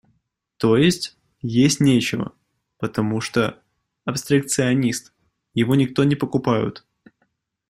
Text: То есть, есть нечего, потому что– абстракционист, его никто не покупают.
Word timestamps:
То 0.57 0.77
есть, 0.77 1.15
есть 1.43 1.79
нечего, 1.79 2.33
потому 2.79 3.21
что– 3.21 3.61
абстракционист, 4.05 5.13
его 5.53 5.75
никто 5.75 6.03
не 6.05 6.15
покупают. 6.15 6.87